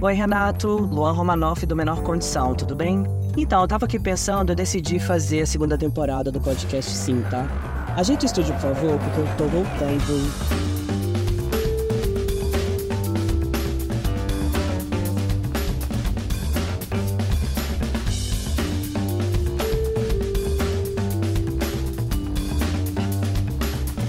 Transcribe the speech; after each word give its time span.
Oi, 0.00 0.14
Renato. 0.14 0.76
Luan 0.76 1.10
Romanoff 1.10 1.66
do 1.66 1.74
Menor 1.74 2.02
Condição, 2.02 2.54
tudo 2.54 2.76
bem? 2.76 3.04
Então, 3.36 3.62
eu 3.62 3.66
tava 3.66 3.84
aqui 3.84 3.98
pensando, 3.98 4.52
eu 4.52 4.54
decidi 4.54 5.00
fazer 5.00 5.40
a 5.40 5.46
segunda 5.46 5.76
temporada 5.76 6.30
do 6.30 6.40
podcast 6.40 6.88
sim, 6.88 7.20
tá? 7.28 7.44
Ajeita 7.96 8.22
o 8.22 8.26
estúdio, 8.26 8.54
por 8.54 8.60
favor, 8.60 8.96
porque 8.96 9.20
eu 9.20 9.26
tô 9.36 9.44
voltando. 9.46 10.68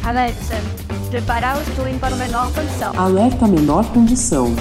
Alexa, 0.04 0.54
preparar 1.10 1.58
o 1.58 1.62
estúdio 1.62 2.00
para 2.00 2.16
menor 2.16 2.54
condição. 2.54 2.94
Alerta 2.96 3.48
menor 3.48 3.92
condição. 3.92 4.54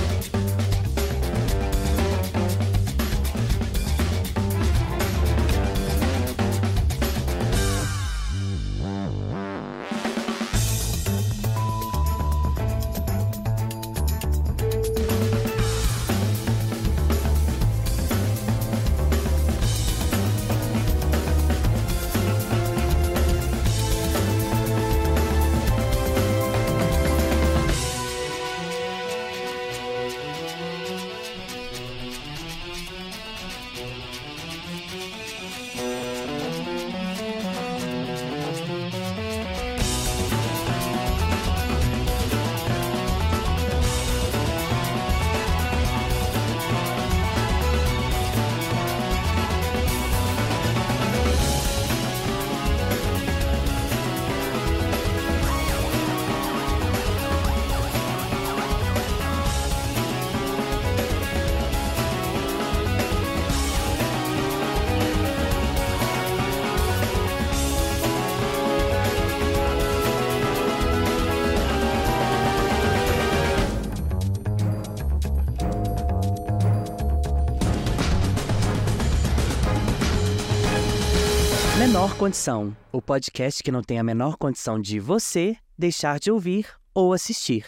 Menor 81.79 82.17
Condição, 82.17 82.77
o 82.91 83.01
podcast 83.01 83.63
que 83.63 83.71
não 83.71 83.85
tem 83.85 84.01
a 84.01 84.03
menor 84.03 84.37
condição 84.37 84.81
de 84.81 84.99
você 84.99 85.57
deixar 85.79 86.19
de 86.19 86.29
ouvir 86.29 86.67
ou 86.93 87.13
assistir. 87.13 87.65